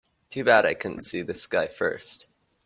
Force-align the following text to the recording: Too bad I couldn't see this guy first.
Too 0.31 0.43
bad 0.43 0.65
I 0.65 0.73
couldn't 0.73 1.03
see 1.03 1.21
this 1.21 1.45
guy 1.45 1.67
first. 1.67 2.25